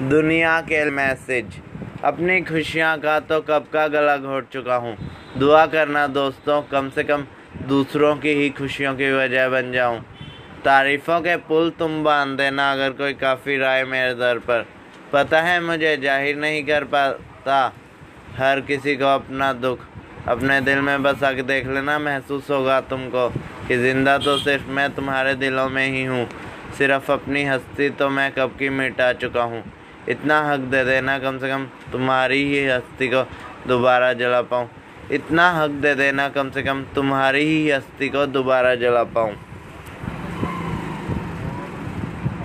दुनिया 0.00 0.60
के 0.60 0.84
मैसेज। 0.90 1.54
अपनी 2.04 2.40
खुशियाँ 2.40 2.98
का 2.98 3.18
तो 3.20 3.40
कब 3.40 3.64
का 3.72 3.86
गला 3.88 4.16
घोट 4.16 4.48
चुका 4.48 4.74
हूँ। 4.74 4.94
दुआ 5.38 5.64
करना 5.66 6.06
दोस्तों, 6.06 6.60
कम 6.62 6.90
से 6.90 7.04
कम 7.04 7.24
दूसरों 7.68 8.14
की 8.16 8.32
ही 8.32 8.48
खुशियों 8.50 8.94
की 8.94 9.10
वजह 9.12 9.48
बन 9.48 9.72
जाऊँ। 9.72 9.98
तारीफ़ों 10.64 11.20
के 11.20 11.34
पुल 11.48 11.70
तुम 11.78 12.02
बाँध 12.04 12.36
देना 12.38 12.70
अगर 12.72 12.92
कोई 12.92 13.14
काफ़ी 13.14 13.56
राय 13.58 13.84
मेरे 13.84 14.14
दर 14.14 14.38
पर। 14.38 14.64
पता 15.12 15.40
है 15.42 15.60
मुझे 15.60 15.96
ज़ाहिर 15.96 16.36
नहीं 16.36 16.62
कर 16.64 16.84
पाता 16.84 17.60
हर 18.36 18.60
किसी 18.60 18.94
को 18.96 19.04
अपना 19.04 19.52
दुख। 19.54 19.80
अपने 20.28 20.60
दिल 20.60 20.80
में 20.80 21.02
बस 21.02 21.22
आके 21.24 21.42
देख 21.42 21.66
लेना, 21.66 21.98
महसूस 21.98 22.50
होगा 22.50 22.80
तुमको 22.82 23.28
कि 23.68 23.78
ज़िंदा 23.78 24.16
तो 24.18 24.36
सिर्फ़ 24.38 24.70
मैं 24.70 24.90
तुम्हारे 24.94 25.34
दिलों 25.34 25.68
में 25.68 25.86
ही 25.86 26.04
हूँ। 26.04 26.26
सिर्फ़ 26.78 27.10
अपनी 27.12 27.44
हस्ती 27.44 27.90
तो 27.90 28.08
मैं 28.10 28.30
कब 28.32 28.56
की 28.58 28.68
मिटा 28.70 29.12
चुका 29.14 29.42
हूँ। 29.42 29.62
इतना 30.08 30.40
हक 30.42 30.60
दे 30.72 30.84
देना 30.84 31.18
कम 31.18 31.38
से 31.38 31.48
कम 31.48 31.66
तुम्हारी 31.92 32.42
ही 32.44 32.64
हस्ती 32.66 33.08
को 33.08 33.22
दोबारा 33.68 34.12
जला 34.12 34.42
पाऊँ। 34.42 34.68
इतना 35.12 35.50
हक 35.52 35.70
दे 35.82 35.94
देना 35.94 36.28
कम 36.28 36.50
से 36.50 36.62
कम 36.62 36.84
तुम्हारी 36.94 37.44
ही 37.44 37.70
हस्ती 37.70 38.08
को 38.08 38.26
दोबारा 38.26 38.74
जला 38.74 39.04
पाऊँ। 39.16 39.34